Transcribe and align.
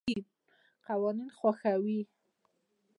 قوانین 0.85 1.29
خوښوي. 1.37 2.01